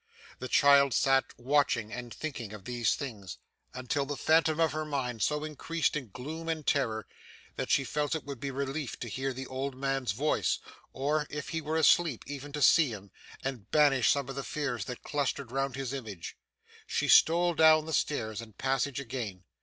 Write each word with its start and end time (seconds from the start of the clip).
The 0.39 0.47
child 0.47 0.95
sat 0.95 1.25
watching 1.37 1.93
and 1.93 2.11
thinking 2.11 2.53
of 2.53 2.65
these 2.65 2.95
things, 2.95 3.37
until 3.71 4.03
the 4.07 4.17
phantom 4.17 4.59
in 4.59 4.69
her 4.71 4.83
mind 4.83 5.21
so 5.21 5.43
increased 5.43 5.95
in 5.95 6.09
gloom 6.09 6.49
and 6.49 6.65
terror, 6.65 7.05
that 7.55 7.69
she 7.69 7.83
felt 7.83 8.15
it 8.15 8.23
would 8.25 8.39
be 8.39 8.47
a 8.47 8.53
relief 8.53 8.99
to 9.01 9.07
hear 9.07 9.31
the 9.31 9.45
old 9.45 9.75
man's 9.77 10.11
voice, 10.13 10.57
or, 10.91 11.27
if 11.29 11.49
he 11.49 11.61
were 11.61 11.77
asleep, 11.77 12.23
even 12.25 12.51
to 12.53 12.63
see 12.63 12.89
him, 12.91 13.11
and 13.43 13.69
banish 13.69 14.09
some 14.09 14.27
of 14.27 14.33
the 14.33 14.43
fears 14.43 14.85
that 14.85 15.03
clustered 15.03 15.51
round 15.51 15.75
his 15.75 15.93
image. 15.93 16.35
She 16.87 17.07
stole 17.07 17.53
down 17.53 17.85
the 17.85 17.93
stairs 17.93 18.41
and 18.41 18.57
passage 18.57 18.99
again. 18.99 19.43